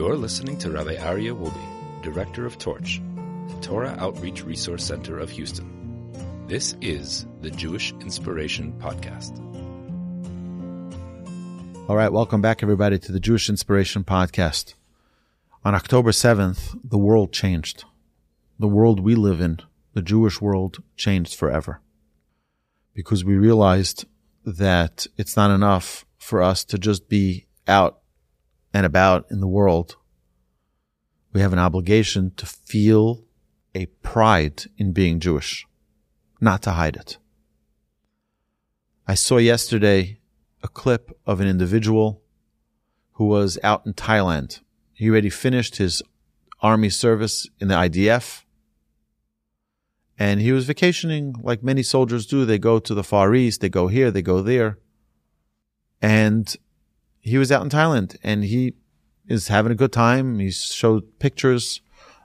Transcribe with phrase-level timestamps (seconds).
[0.00, 3.02] You're listening to Rabbi Aryeh Wolbe, Director of Torch,
[3.48, 6.46] the Torah Outreach Resource Center of Houston.
[6.46, 9.38] This is the Jewish Inspiration Podcast.
[11.86, 14.72] All right, welcome back, everybody, to the Jewish Inspiration Podcast.
[15.66, 17.84] On October 7th, the world changed.
[18.58, 19.58] The world we live in,
[19.92, 21.82] the Jewish world, changed forever.
[22.94, 24.06] Because we realized
[24.46, 27.99] that it's not enough for us to just be out
[28.72, 29.96] and about in the world,
[31.32, 33.24] we have an obligation to feel
[33.74, 35.66] a pride in being Jewish,
[36.40, 37.18] not to hide it.
[39.06, 40.20] I saw yesterday
[40.62, 42.22] a clip of an individual
[43.12, 44.60] who was out in Thailand.
[44.92, 46.02] He already finished his
[46.62, 48.44] army service in the IDF.
[50.18, 52.44] And he was vacationing like many soldiers do.
[52.44, 54.78] They go to the Far East, they go here, they go there.
[56.02, 56.54] And
[57.20, 58.74] he was out in Thailand and he
[59.28, 60.38] is having a good time.
[60.38, 61.80] He showed pictures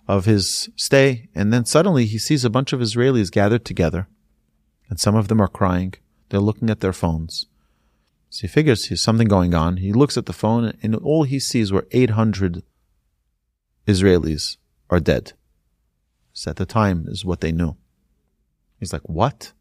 [0.08, 1.30] of his stay.
[1.36, 4.08] And then suddenly he sees a bunch of Israelis gathered together
[4.90, 5.94] and some of them are crying.
[6.30, 7.48] They're looking at their phones.
[8.30, 9.78] So he figures there's something going on.
[9.78, 12.64] He looks at the phone and all he sees were 800
[13.88, 14.58] Israelis
[14.90, 15.34] are dead.
[16.34, 17.78] So at the time is what they knew.
[18.80, 19.54] He's like, what?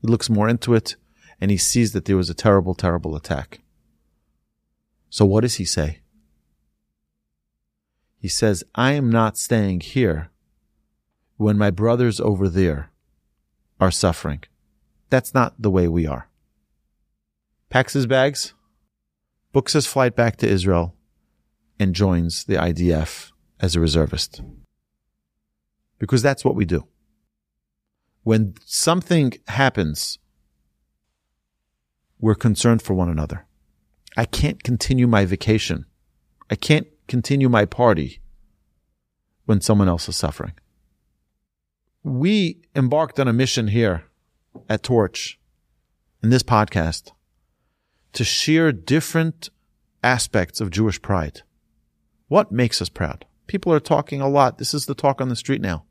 [0.00, 0.96] He looks more into it
[1.40, 3.60] and he sees that there was a terrible, terrible attack.
[5.12, 6.00] So what does he say?
[8.16, 10.30] He says, I am not staying here
[11.36, 12.90] when my brothers over there
[13.78, 14.42] are suffering.
[15.10, 16.30] That's not the way we are.
[17.68, 18.54] Packs his bags,
[19.52, 20.96] books his flight back to Israel,
[21.78, 24.40] and joins the IDF as a reservist.
[25.98, 26.88] Because that's what we do.
[28.22, 30.18] When something happens,
[32.18, 33.44] we're concerned for one another.
[34.16, 35.86] I can't continue my vacation.
[36.50, 38.20] I can't continue my party
[39.46, 40.52] when someone else is suffering.
[42.02, 44.04] We embarked on a mission here
[44.68, 45.38] at Torch
[46.22, 47.12] in this podcast
[48.12, 49.48] to share different
[50.04, 51.42] aspects of Jewish pride.
[52.28, 53.24] What makes us proud?
[53.46, 54.58] People are talking a lot.
[54.58, 55.84] This is the talk on the street now.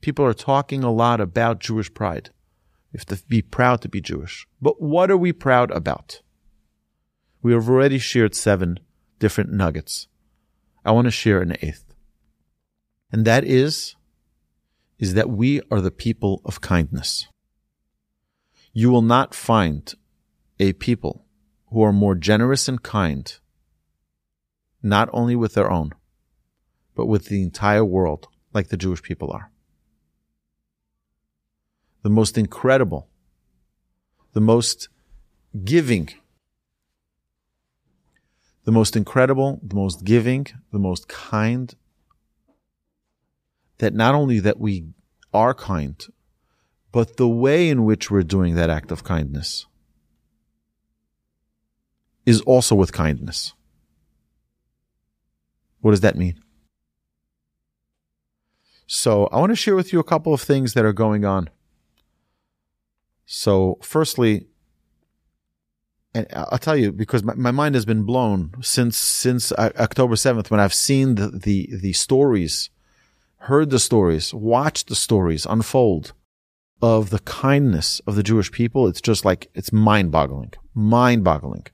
[0.00, 2.30] People are talking a lot about Jewish pride.
[2.92, 4.46] We have to be proud to be Jewish.
[4.62, 6.22] But what are we proud about?
[7.42, 8.80] We have already shared seven
[9.18, 10.08] different nuggets.
[10.84, 11.94] I want to share an eighth.
[13.12, 13.94] And that is,
[14.98, 17.28] is that we are the people of kindness.
[18.72, 19.92] You will not find
[20.58, 21.24] a people
[21.70, 23.38] who are more generous and kind,
[24.82, 25.92] not only with their own,
[26.94, 29.50] but with the entire world, like the Jewish people are.
[32.02, 33.08] The most incredible,
[34.32, 34.88] the most
[35.64, 36.08] giving
[38.68, 41.74] the most incredible, the most giving, the most kind.
[43.78, 44.88] That not only that we
[45.32, 45.98] are kind,
[46.92, 49.64] but the way in which we're doing that act of kindness
[52.26, 53.54] is also with kindness.
[55.80, 56.38] What does that mean?
[58.86, 61.48] So I want to share with you a couple of things that are going on.
[63.24, 64.48] So firstly,
[66.14, 70.50] and I'll tell you because my, my mind has been blown since since October seventh
[70.50, 72.70] when I've seen the, the the stories,
[73.38, 76.12] heard the stories, watched the stories unfold
[76.80, 78.86] of the kindness of the Jewish people.
[78.86, 81.66] It's just like it's mind boggling, mind boggling.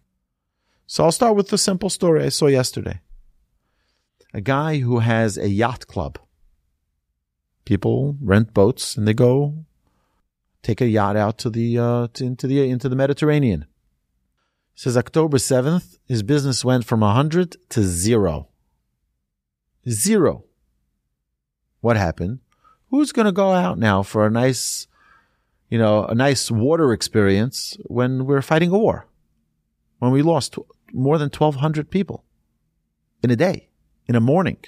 [0.87, 3.01] So I'll start with the simple story I saw yesterday.
[4.33, 6.19] A guy who has a yacht club.
[7.65, 9.65] People rent boats and they go
[10.63, 13.67] take a yacht out to the uh, to, into the into the Mediterranean
[14.75, 18.49] says October 7th, his business went from 100 to zero.
[19.89, 20.45] Zero.
[21.81, 22.41] What happened?
[22.91, 24.87] Who's going to go out now for a nice,
[25.69, 29.07] you know, a nice water experience when we're fighting a war?
[29.99, 30.59] When we lost
[30.93, 32.25] more than 1,200 people
[33.23, 33.69] in a day,
[34.07, 34.59] in a morning.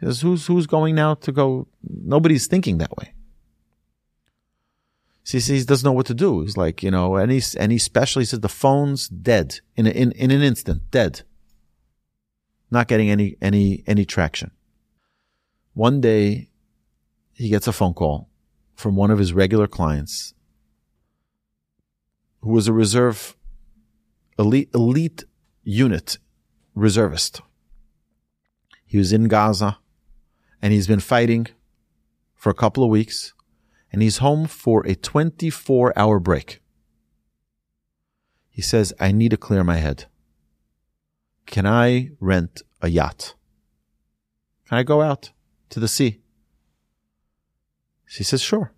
[0.00, 1.68] Says, who's, who's going now to go?
[1.82, 3.14] Nobody's thinking that way.
[5.24, 6.42] So he doesn't know what to do.
[6.42, 8.20] He's like, you know, any any special.
[8.20, 11.22] He says the phone's dead in a, in in an instant, dead.
[12.70, 14.50] Not getting any any any traction.
[15.74, 16.50] One day,
[17.32, 18.28] he gets a phone call
[18.74, 20.34] from one of his regular clients,
[22.40, 23.36] who was a reserve
[24.38, 25.24] elite elite
[25.62, 26.18] unit
[26.74, 27.40] reservist.
[28.84, 29.78] He was in Gaza,
[30.60, 31.46] and he's been fighting
[32.34, 33.34] for a couple of weeks
[33.92, 36.60] and he's home for a 24 hour break.
[38.48, 40.06] He says, I need to clear my head.
[41.46, 43.34] Can I rent a yacht?
[44.68, 45.32] Can I go out
[45.70, 46.20] to the sea?
[48.06, 48.72] She says, Sure.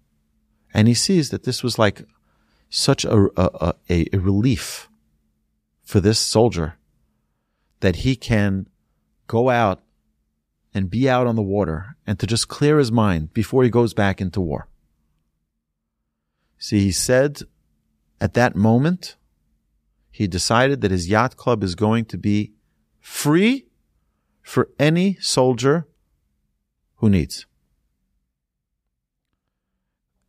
[0.73, 2.05] And he sees that this was like
[2.69, 4.89] such a, a, a, a relief
[5.85, 6.75] for this soldier
[7.81, 8.67] that he can
[9.29, 9.83] go out
[10.73, 13.95] and be out on the water and to just clear his mind before he goes
[13.95, 14.69] back into war.
[16.65, 17.43] See, he said
[18.23, 19.17] at that moment,
[20.11, 22.55] he decided that his yacht club is going to be
[23.01, 23.67] free
[24.41, 25.87] for any soldier
[26.97, 27.45] who needs.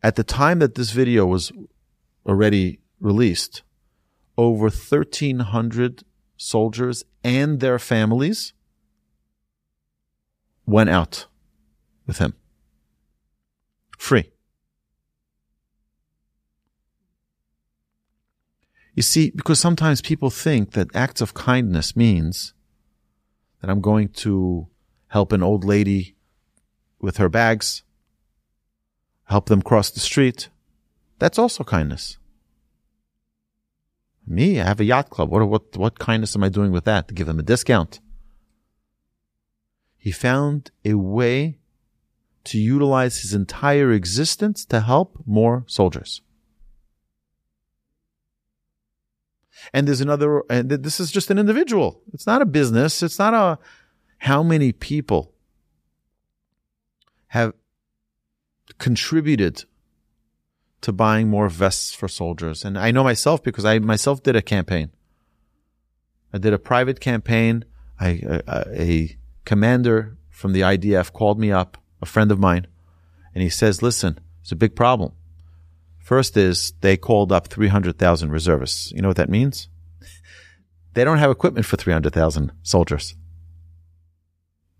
[0.03, 1.53] At the time that this video was
[2.25, 3.63] already released,
[4.37, 6.03] over 1,300
[6.35, 8.51] soldiers and their families
[10.65, 11.27] went out
[12.05, 12.33] with him.
[13.97, 14.34] Free.
[18.95, 22.53] You see, because sometimes people think that acts of kindness means
[23.61, 24.67] that I'm going to
[25.07, 26.15] help an old lady
[27.01, 27.83] with her bags,
[29.25, 30.47] help them cross the street.
[31.19, 32.17] That's also kindness.
[34.25, 35.29] Me, I have a yacht club.
[35.29, 37.09] What, what, what kindness am I doing with that?
[37.09, 37.99] To give them a discount?
[39.97, 41.59] He found a way
[42.45, 46.21] to utilize his entire existence to help more soldiers.
[49.73, 52.01] And there's another, and this is just an individual.
[52.13, 53.03] It's not a business.
[53.03, 53.59] It's not a,
[54.19, 55.33] how many people
[57.27, 57.53] have
[58.77, 59.65] contributed
[60.81, 62.63] to buying more vests for soldiers.
[62.63, 64.91] And I know myself because I myself did a campaign.
[66.31, 67.65] I did a private campaign.
[67.99, 72.67] I, a, a commander from the IDF called me up, a friend of mine,
[73.33, 75.13] and he says, listen, it's a big problem.
[76.05, 78.91] First is they called up 300,000 reservists.
[78.91, 79.69] You know what that means?
[80.93, 83.15] They don't have equipment for 300,000 soldiers.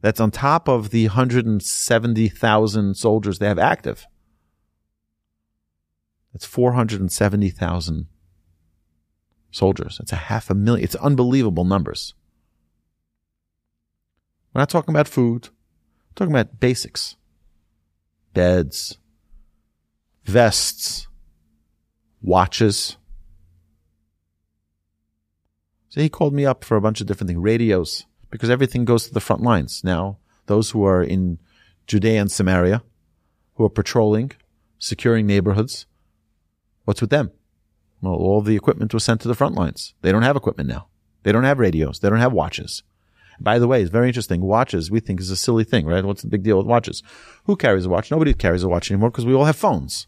[0.02, 4.06] That's on top of the 170,000 soldiers they have active.
[6.32, 8.06] That's 470,000
[9.50, 9.98] soldiers.
[9.98, 10.84] That's a half a million.
[10.84, 12.14] It's unbelievable numbers.
[14.54, 15.50] We're not talking about food.
[15.50, 17.16] We're talking about basics.
[18.36, 19.00] Beds,
[20.24, 21.08] vests,
[22.26, 22.98] watches.
[25.90, 29.08] So he called me up for a bunch of different things, radios, because everything goes
[29.08, 29.82] to the front lines.
[29.84, 30.18] Now,
[30.48, 31.40] those who are in
[31.88, 32.84] Judea and Samaria,
[33.56, 34.32] who are patrolling,
[34.78, 35.86] securing neighborhoods,
[36.86, 37.32] What's with them?
[38.02, 39.96] Well, all the equipment was sent to the front lines.
[40.02, 40.88] They don't have equipment now.
[41.24, 42.00] They don't have radios.
[42.00, 42.84] They don't have watches.
[43.40, 44.42] By the way, it's very interesting.
[44.42, 46.06] Watches we think is a silly thing, right?
[46.06, 47.02] What's the big deal with watches?
[47.46, 48.12] Who carries a watch?
[48.12, 50.08] Nobody carries a watch anymore because we all have phones.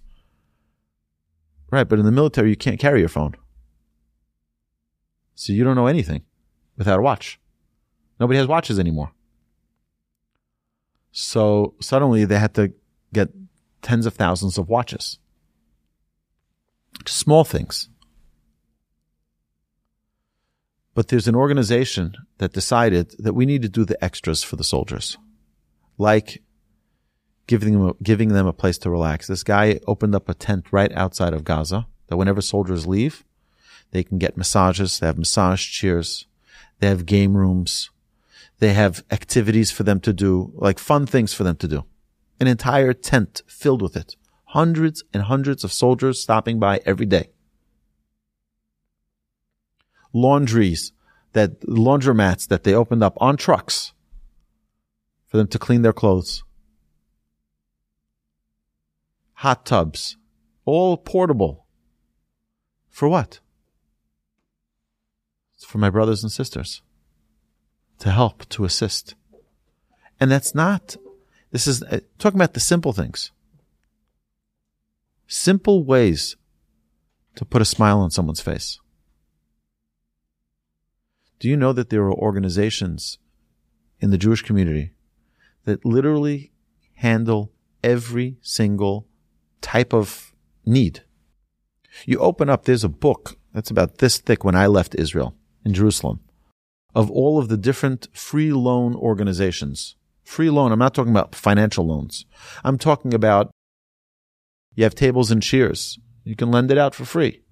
[1.69, 3.35] Right, but in the military you can't carry your phone.
[5.35, 6.23] So you don't know anything
[6.77, 7.39] without a watch.
[8.19, 9.11] Nobody has watches anymore.
[11.11, 12.73] So suddenly they had to
[13.13, 13.29] get
[13.81, 15.19] tens of thousands of watches.
[17.05, 17.89] Small things.
[20.93, 24.63] But there's an organization that decided that we need to do the extras for the
[24.63, 25.17] soldiers,
[25.97, 26.41] like
[27.47, 29.27] giving them a, giving them a place to relax.
[29.27, 33.23] This guy opened up a tent right outside of Gaza that whenever soldiers leave,
[33.91, 34.99] they can get massages.
[34.99, 36.27] They have massage chairs.
[36.79, 37.89] They have game rooms.
[38.59, 41.85] They have activities for them to do, like fun things for them to do.
[42.39, 44.15] An entire tent filled with it
[44.51, 47.29] hundreds and hundreds of soldiers stopping by every day.
[50.13, 50.93] Laundries
[51.33, 53.93] that laundromats that they opened up on trucks
[55.27, 56.43] for them to clean their clothes.
[59.41, 60.17] Hot tubs,
[60.65, 61.67] all portable.
[62.89, 63.39] For what?
[65.53, 66.81] It's for my brothers and sisters
[67.99, 69.13] to help, to assist.
[70.19, 70.97] And that's not,
[71.51, 73.31] this is uh, talking about the simple things
[75.27, 76.35] simple ways
[77.35, 78.79] to put a smile on someone's face.
[81.37, 83.19] Do you know that there are organizations
[83.99, 84.93] in the Jewish community
[85.65, 86.53] that literally
[86.95, 87.51] handle
[87.83, 89.05] every single
[89.61, 90.33] type of
[90.65, 91.03] need?
[92.05, 95.35] You open up, there's a book that's about this thick when I left Israel
[95.65, 96.19] in Jerusalem
[96.95, 99.95] of all of the different free loan organizations.
[100.23, 102.25] Free loan, I'm not talking about financial loans.
[102.63, 103.51] I'm talking about
[104.75, 105.99] you have tables and chairs.
[106.23, 107.43] You can lend it out for free.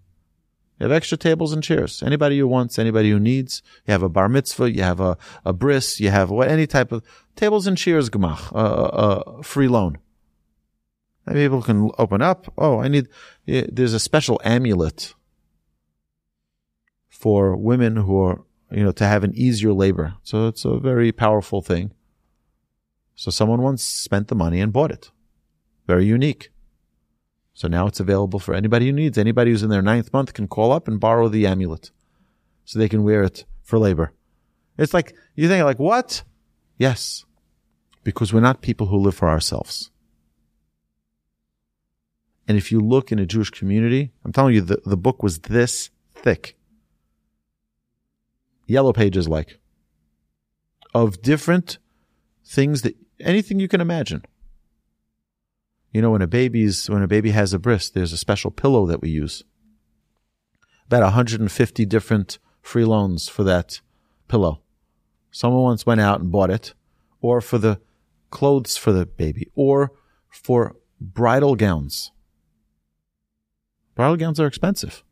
[0.79, 2.03] You have extra tables and chairs.
[2.03, 3.61] Anybody who wants, anybody who needs.
[3.87, 6.91] You have a bar mitzvah, you have a, a bris, you have what, any type
[6.91, 7.03] of
[7.35, 9.97] tables and chairs gemach, a, free loan.
[11.25, 12.53] And people can open up.
[12.57, 13.07] Oh, I need,
[13.47, 15.15] eh, there's a special amulet
[17.09, 20.15] for women who are you know, to have an easier labor.
[20.23, 21.91] So it's a very powerful thing.
[23.15, 25.11] So someone once spent the money and bought it.
[25.87, 26.49] Very unique.
[27.53, 29.17] So now it's available for anybody who needs.
[29.17, 31.91] Anybody who's in their ninth month can call up and borrow the amulet
[32.65, 34.11] so they can wear it for labor.
[34.77, 36.23] It's like, you think like, what?
[36.77, 37.23] Yes.
[38.03, 39.89] Because we're not people who live for ourselves.
[42.47, 45.39] And if you look in a Jewish community, I'm telling you, the, the book was
[45.39, 46.57] this thick.
[48.67, 49.59] Yellow pages like.
[50.93, 51.79] Of different
[52.45, 54.23] things that, anything you can imagine.
[55.91, 58.85] You know, when a baby's, when a baby has a bris, there's a special pillow
[58.85, 59.43] that we use.
[60.87, 63.81] About 150 different free loans for that
[64.27, 64.61] pillow.
[65.31, 66.73] Someone once went out and bought it,
[67.21, 67.79] or for the
[68.29, 69.91] clothes for the baby, or
[70.29, 72.11] for bridal gowns.
[73.95, 75.03] Bridal gowns are expensive.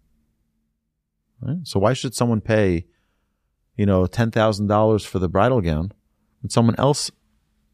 [1.42, 1.60] Right?
[1.64, 2.86] So why should someone pay,
[3.76, 5.92] you know, $10,000 for the bridal gown
[6.42, 7.12] when someone else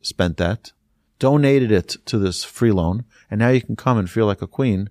[0.02, 0.72] spent that,
[1.18, 4.48] donated it to this free loan, and now you can come and feel like a
[4.48, 4.90] queen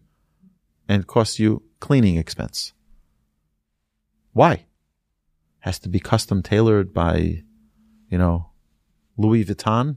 [0.89, 2.73] and it costs you cleaning expense?
[4.33, 4.67] Why?
[5.61, 7.43] Has to be custom tailored by,
[8.09, 8.51] you know,
[9.17, 9.97] Louis Vuitton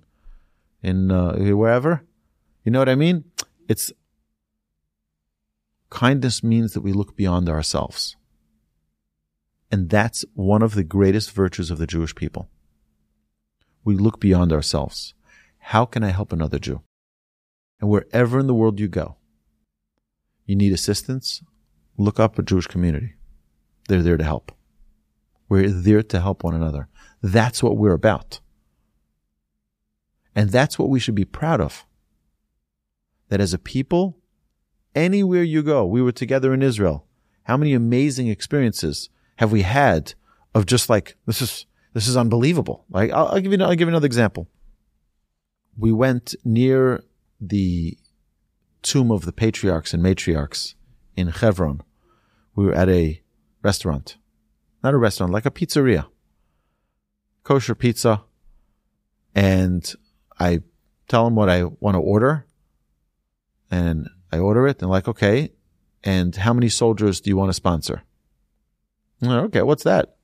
[0.82, 2.04] in uh, wherever.
[2.64, 3.26] You know what I mean?
[3.68, 3.92] It's
[6.02, 8.16] kindness means that we look beyond ourselves.
[9.72, 12.50] And that's one of the greatest virtues of the Jewish people.
[13.84, 15.14] We look beyond ourselves.
[15.60, 16.82] How can I help another Jew?
[17.80, 19.18] And wherever in the world you go,
[20.48, 21.44] you need assistance,
[21.98, 23.14] look up a Jewish community.
[23.88, 24.52] They're there to help.
[25.50, 26.88] We're there to help one another.
[27.22, 28.40] That's what we're about.
[30.34, 31.86] And that's what we should be proud of.
[33.30, 34.18] That as a people,
[34.96, 37.06] anywhere you go, we were together in Israel.
[37.44, 40.14] How many amazing experiences have we had
[40.54, 42.86] of just like, this is, this is unbelievable.
[42.90, 44.48] Like, I'll, I'll give you, I'll give you another example.
[45.78, 47.04] We went near
[47.40, 47.98] the
[48.82, 50.76] tomb of the patriarchs and matriarchs
[51.16, 51.82] in Hebron.
[52.56, 53.22] We were at a
[53.62, 54.18] restaurant,
[54.84, 56.08] not a restaurant, like a pizzeria,
[57.44, 58.24] kosher pizza.
[59.34, 59.92] And
[60.40, 60.62] I
[61.08, 62.46] tell them what I want to order.
[63.70, 65.52] And I order it and like, okay.
[66.04, 68.04] And how many soldiers do you want to sponsor?
[69.24, 69.62] okay.
[69.62, 70.16] What's that?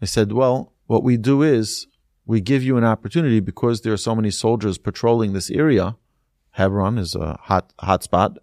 [0.00, 1.86] I said, well, what we do is
[2.26, 5.96] we give you an opportunity because there are so many soldiers patrolling this area.
[6.52, 8.38] Hebron is a hot, hot spot.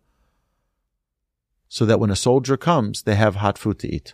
[1.70, 4.14] So that when a soldier comes, they have hot food to eat.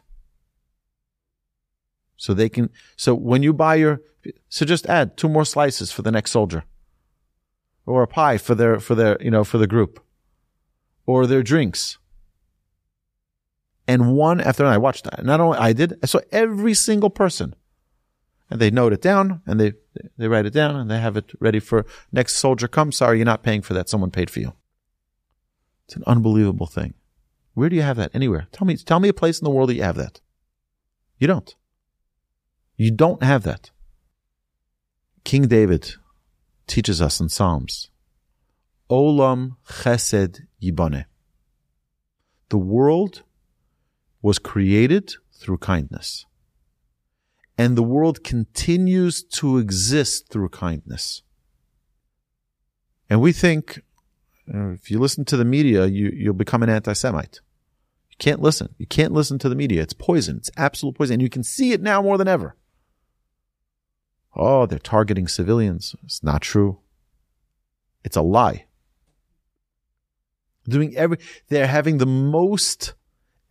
[2.18, 4.02] So they can, so when you buy your,
[4.50, 6.64] so just add two more slices for the next soldier
[7.86, 10.04] or a pie for their, for their, you know, for the group
[11.06, 11.98] or their drinks.
[13.88, 15.26] And one after another, I watched that.
[15.26, 17.56] Not only I did, I saw every single person.
[18.50, 19.74] And they note it down and they,
[20.18, 22.92] they write it down and they have it ready for next soldier come.
[22.92, 23.90] Sorry, you're not paying for that.
[23.90, 24.54] Someone paid for you.
[25.86, 26.94] It's an unbelievable thing.
[27.54, 28.12] Where do you have that?
[28.14, 28.48] Anywhere.
[28.52, 30.22] Tell me, tell me a place in the world that you have that.
[31.18, 31.56] You don't.
[32.78, 33.72] You don't have that.
[35.24, 35.94] King David
[36.68, 37.90] teaches us in Psalms,
[38.94, 41.06] Olam Chesed Yibane.
[42.50, 43.24] The world
[44.22, 46.28] was created through kindness.
[47.58, 51.24] And the world continues to exist through kindness.
[53.10, 53.82] And we think,
[54.46, 57.40] if you listen to the media, you, you'll become an anti-Semite.
[58.12, 58.76] You can't listen.
[58.78, 59.82] You can't listen to the media.
[59.82, 60.38] It's poison.
[60.38, 61.16] It's absolute poison.
[61.16, 62.56] And you can see it now more than ever.
[64.36, 65.96] Oh, they're targeting civilians.
[66.04, 66.78] It's not true.
[68.04, 68.68] It's a lie
[70.68, 71.18] doing every,
[71.50, 72.94] they're having the most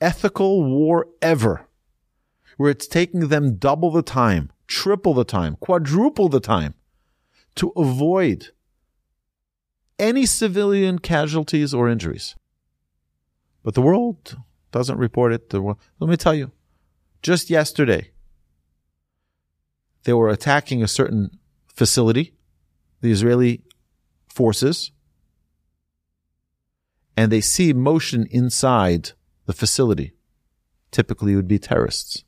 [0.00, 1.66] ethical war ever,
[2.57, 6.75] where it's taking them double the time, triple the time, quadruple the time
[7.54, 8.49] to avoid
[9.99, 12.35] any civilian casualties or injuries.
[13.62, 14.37] But the world
[14.73, 15.50] doesn't report it.
[15.50, 16.50] the World, let me tell you,
[17.23, 18.11] just yesterday,
[20.04, 21.38] they were attacking a certain
[21.73, 22.35] facility,
[23.00, 23.62] the Israeli
[24.28, 24.90] forces,
[27.16, 29.12] and they see motion inside
[29.47, 30.14] the facility.
[30.90, 32.25] Typically, it would be terrorists.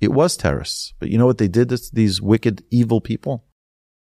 [0.00, 0.94] It was terrorists.
[0.98, 3.44] But you know what they did to these wicked, evil people?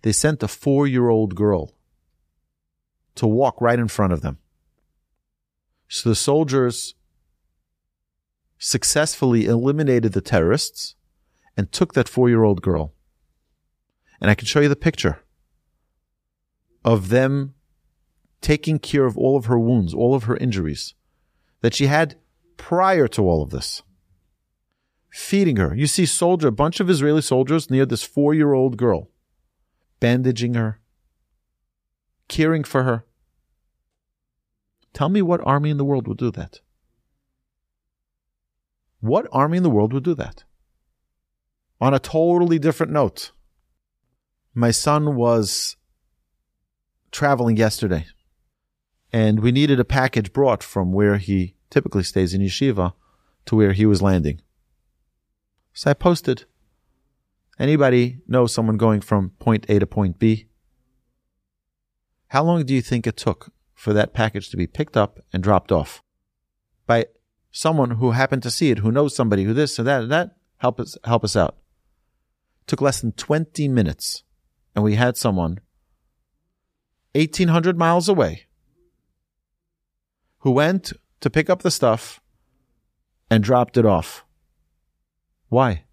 [0.01, 1.73] They sent a four year old girl
[3.15, 4.37] to walk right in front of them.
[5.87, 6.95] So the soldiers
[8.57, 10.95] successfully eliminated the terrorists
[11.55, 12.93] and took that four year old girl.
[14.19, 15.23] And I can show you the picture
[16.83, 17.53] of them
[18.41, 20.93] taking care of all of her wounds, all of her injuries
[21.61, 22.15] that she had
[22.57, 23.81] prior to all of this.
[25.09, 25.73] feeding her.
[25.73, 29.09] You see soldier, a bunch of Israeli soldiers near this four year old girl,
[29.99, 30.79] bandaging her,
[32.27, 33.03] caring for her.
[34.93, 36.59] Tell me what army in the world would do that.
[38.99, 40.43] What army in the world would do that?
[41.79, 43.31] On a totally different note,
[44.53, 45.77] my son was
[47.11, 48.05] traveling yesterday
[49.11, 52.93] and we needed a package brought from where he typically stays in yeshiva
[53.45, 54.41] to where he was landing.
[55.73, 56.45] So I posted.
[57.59, 60.47] Anybody know someone going from point A to point B?
[62.27, 65.41] How long do you think it took for that package to be picked up and
[65.41, 66.01] dropped off
[66.85, 67.05] by
[67.51, 70.35] someone who happened to see it, who knows somebody who this and that and that?
[70.57, 71.57] Help us, help us out.
[72.61, 74.23] It took less than 20 minutes
[74.75, 75.59] and we had someone
[77.13, 78.46] 1800 miles away
[80.47, 82.21] who went to pick up the stuff
[83.29, 84.23] and dropped it off.
[85.49, 85.83] Why?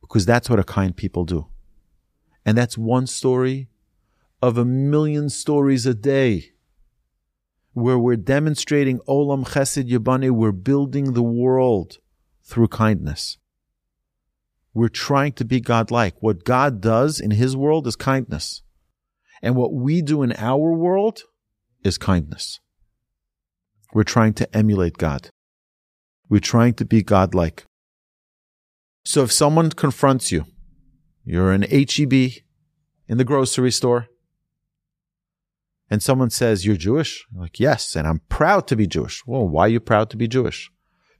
[0.00, 1.48] Because that's what a kind people do.
[2.46, 3.68] And that's one story
[4.40, 6.52] of a million stories a day
[7.74, 11.98] where we're demonstrating Olam Chesed Yibane, we're building the world
[12.42, 13.36] through kindness.
[14.72, 16.14] We're trying to be God-like.
[16.22, 18.62] What God does in His world is kindness.
[19.42, 21.24] And what we do in our world
[21.82, 22.60] is kindness.
[23.94, 25.30] We're trying to emulate God.
[26.28, 27.64] We're trying to be God-like.
[29.04, 30.46] So if someone confronts you,
[31.24, 32.12] you're an HEB
[33.08, 34.08] in the grocery store,
[35.90, 37.24] and someone says, You're Jewish?
[37.32, 39.22] You're like, yes, and I'm proud to be Jewish.
[39.26, 40.70] Well, why are you proud to be Jewish?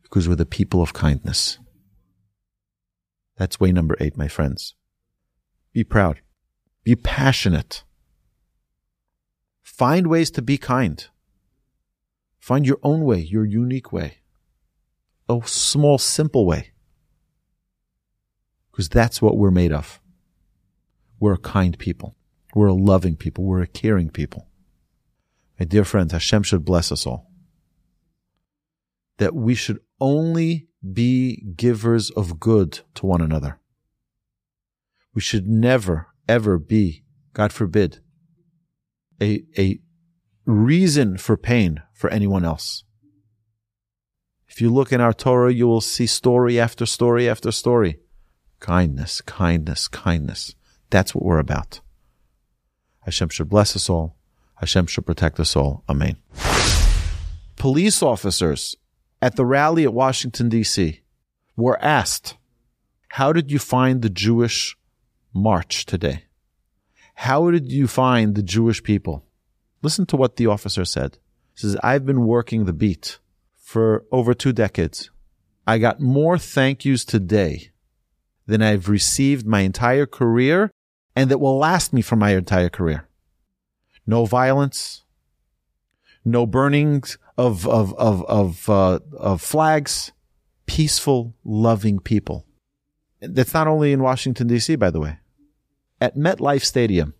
[0.02, 1.58] Because we're the people of kindness.
[3.36, 4.74] That's way number eight, my friends.
[5.72, 6.20] Be proud.
[6.82, 7.84] Be passionate.
[9.62, 11.06] Find ways to be kind.
[12.44, 14.18] Find your own way, your unique way.
[15.30, 16.72] A small, simple way
[18.70, 19.98] because that's what we're made of.
[21.18, 22.16] We're a kind people.
[22.54, 23.44] We're a loving people.
[23.44, 24.46] We're a caring people.
[25.58, 27.30] My dear friends, Hashem should bless us all.
[29.16, 33.58] That we should only be givers of good to one another.
[35.14, 38.00] We should never, ever be, God forbid,
[39.18, 39.78] a, a
[40.46, 42.84] reason for pain for anyone else.
[44.48, 47.98] If you look in our Torah, you will see story after story after story
[48.60, 50.54] Kindness, kindness, kindness.
[50.88, 51.80] That's what we're about.
[53.00, 54.16] Hashem should bless us all.
[54.54, 55.84] Hashem should protect us all.
[55.88, 56.16] Amen.
[57.56, 58.76] Police officers
[59.20, 61.00] at the rally at Washington, D.C.
[61.56, 62.36] were asked,
[63.08, 64.76] How did you find the Jewish
[65.34, 66.24] march today?
[67.16, 69.24] How did you find the Jewish people?
[69.84, 71.18] Listen to what the officer said.
[71.52, 73.18] He says, I've been working the beat
[73.60, 75.10] for over two decades.
[75.66, 77.70] I got more thank yous today
[78.46, 80.70] than I've received my entire career
[81.14, 83.06] and that will last me for my entire career.
[84.06, 85.04] No violence,
[86.24, 90.12] no burnings of, of, of, of, uh, of flags,
[90.64, 92.46] peaceful, loving people.
[93.20, 95.18] That's not only in Washington, D.C., by the way.
[96.00, 97.12] At MetLife Stadium,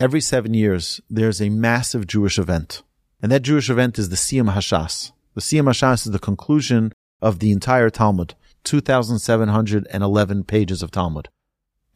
[0.00, 2.82] every seven years, there's a massive Jewish event.
[3.20, 5.12] And that Jewish event is the Siyum Hashas.
[5.34, 8.34] The Siyum Hashas is the conclusion of the entire Talmud.
[8.64, 11.28] 2,711 pages of Talmud.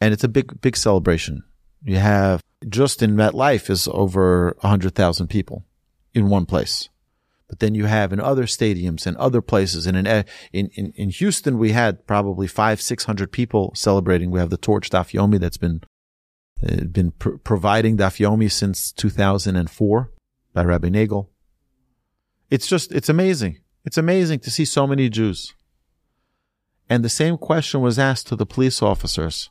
[0.01, 1.43] And it's a big, big celebration.
[1.83, 5.65] You have just in MetLife is over 100,000 people
[6.13, 6.89] in one place.
[7.47, 9.85] But then you have in other stadiums and other places.
[9.85, 14.31] And in, in, in, in Houston, we had probably five, 600 people celebrating.
[14.31, 15.81] We have the Torch Daf Yomi that's been,
[16.61, 20.11] uh, been pr- providing Daf Yomi since 2004
[20.53, 21.29] by Rabbi Nagel.
[22.49, 23.59] It's just, it's amazing.
[23.85, 25.53] It's amazing to see so many Jews.
[26.89, 29.49] And the same question was asked to the police officers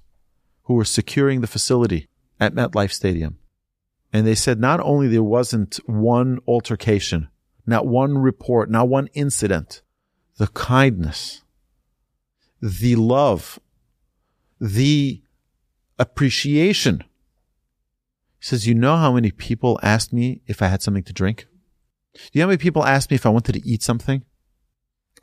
[0.64, 3.38] who were securing the facility at MetLife Stadium.
[4.12, 7.28] And they said not only there wasn't one altercation,
[7.66, 9.82] not one report, not one incident,
[10.36, 11.42] the kindness,
[12.60, 13.58] the love,
[14.60, 15.22] the
[15.98, 17.04] appreciation.
[18.38, 21.46] He says, you know how many people asked me if I had something to drink?
[22.32, 24.24] You know how many people asked me if I wanted to eat something?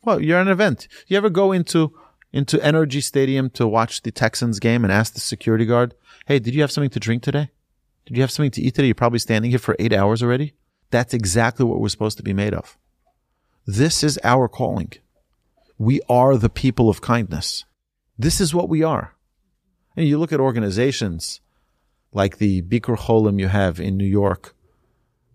[0.04, 0.88] Well, you're an event.
[1.08, 1.94] You ever go into
[2.32, 5.96] into NRG Stadium to watch the Texans game and ask the security guard,
[6.28, 7.50] "Hey, did you have something to drink today?
[8.06, 8.88] Did you have something to eat today?
[8.88, 10.54] You're probably standing here for eight hours already."
[10.92, 12.78] That's exactly what we're supposed to be made of.
[13.66, 14.94] This is our calling.
[15.78, 17.66] We are the people of kindness.
[18.18, 19.16] This is what we are.
[20.00, 21.42] And you look at organizations
[22.14, 24.56] like the Bikur Cholim you have in New York.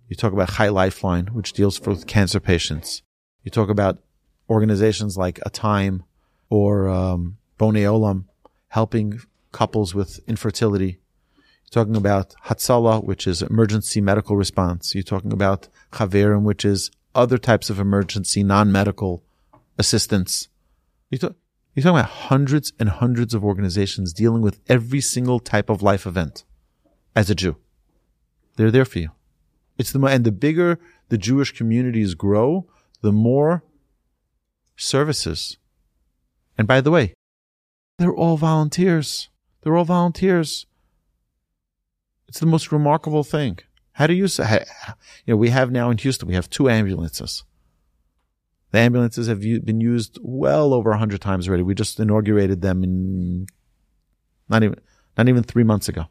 [0.09, 3.03] You talk about Chai Lifeline, which deals with cancer patients.
[3.43, 3.99] You talk about
[4.49, 6.05] organizations like A Time,
[6.49, 8.25] or um, Bonei Olam,
[8.69, 9.21] helping
[9.53, 10.99] couples with infertility.
[11.37, 14.95] You're talking about Hatzalah, which is emergency medical response.
[14.95, 19.23] You're talking about Chaverim, which is other types of emergency non-medical
[19.79, 20.49] assistance.
[21.11, 21.37] You're, talk-
[21.75, 26.07] you're talking about hundreds and hundreds of organizations dealing with every single type of life
[26.07, 26.45] event
[27.17, 27.57] as a Jew.
[28.57, 29.11] They're there for you.
[29.77, 32.67] It's the, and the bigger the Jewish communities grow,
[33.01, 33.65] the more
[34.77, 35.59] services.
[36.57, 37.15] And by the way,
[37.99, 39.29] they're all volunteers.
[39.63, 40.67] They're all volunteers.
[42.29, 43.59] It's the most remarkable thing.
[43.93, 44.65] How do you say,
[45.25, 47.45] you know, we have now in Houston, we have two ambulances.
[48.75, 51.63] The ambulances have been used well over a hundred times already.
[51.63, 53.47] We just inaugurated them in
[54.49, 54.81] not even,
[55.17, 56.07] not even three months ago.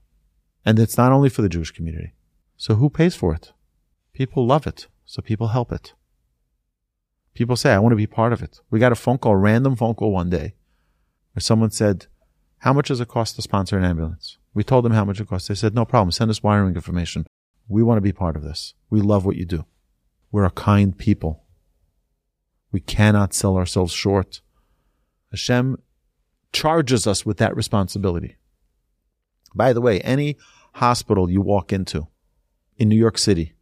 [0.65, 2.13] And it's not only for the Jewish community.
[2.55, 3.51] So who pays for it?
[4.13, 4.87] People love it.
[5.03, 5.91] So people help it.
[7.33, 8.61] People say, I want to be part of it.
[8.69, 10.53] We got a phone call, a random phone call one day
[11.33, 12.05] where someone said,
[12.59, 14.37] how much does it cost to sponsor an ambulance?
[14.53, 15.49] We told them how much it costs.
[15.49, 16.11] They said, no problem.
[16.11, 17.27] Send us wiring information.
[17.67, 18.73] We want to be part of this.
[18.89, 19.65] We love what you do.
[20.31, 21.42] We're a kind people.
[22.73, 24.41] We cannot sell ourselves short.
[25.31, 25.77] Hashem
[26.51, 28.35] charges us with that responsibility.
[29.55, 30.37] By the way, any
[30.73, 32.07] hospital you walk into
[32.77, 33.53] in New York City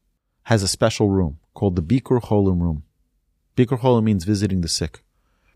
[0.44, 2.84] has a special room called the Bikur Cholim room.
[3.58, 5.04] Bikur Cholim means visiting the sick.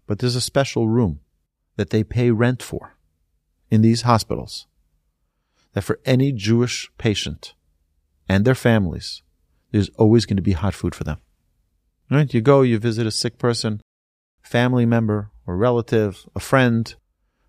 [0.06, 1.22] But there's a special room
[1.78, 2.98] that they pay rent for
[3.70, 4.68] in these hospitals.
[5.74, 7.54] That for any Jewish patient
[8.28, 9.22] and their families,
[9.72, 11.20] there's always going to be hot food for them.
[12.10, 12.32] Right?
[12.34, 13.82] You go, you visit a sick person,
[14.44, 16.94] family member or relative, a friend.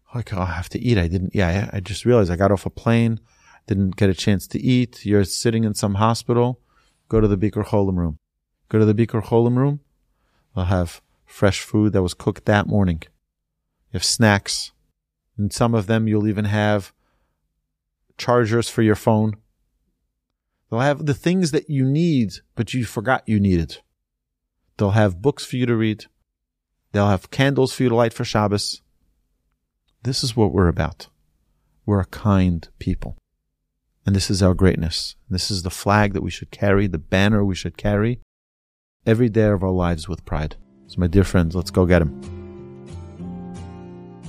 [0.08, 0.98] Oh, like, oh, I have to eat.
[0.98, 3.20] I didn't, yeah, I just realized I got off a plane,
[3.66, 5.04] didn't get a chance to eat.
[5.04, 6.60] You're sitting in some hospital.
[7.08, 8.18] Go to the Bikur Cholim room.
[8.68, 9.80] Go to the Bikur Cholim room.
[10.54, 13.02] They'll have fresh food that was cooked that morning.
[13.04, 14.72] You have snacks.
[15.36, 16.92] And some of them you'll even have
[18.16, 19.36] chargers for your phone.
[20.70, 23.78] They'll have the things that you need, but you forgot you needed.
[24.76, 26.06] They'll have books for you to read.
[26.92, 28.82] They'll have candles for you to light for Shabbos.
[30.02, 31.08] This is what we're about.
[31.84, 33.16] We're a kind people.
[34.04, 35.16] And this is our greatness.
[35.28, 38.20] This is the flag that we should carry, the banner we should carry
[39.06, 40.56] every day of our lives with pride.
[40.88, 42.20] So, my dear friends, let's go get them.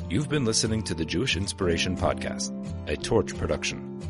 [0.10, 2.54] You've been listening to the Jewish Inspiration Podcast,
[2.88, 4.02] a Torch production.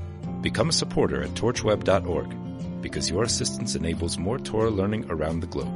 [0.41, 5.76] Become a supporter at torchweb.org because your assistance enables more Torah learning around the globe.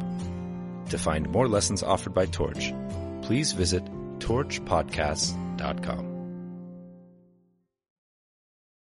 [0.91, 2.73] To find more lessons offered by Torch,
[3.21, 3.85] please visit
[4.19, 6.10] torchpodcasts.com.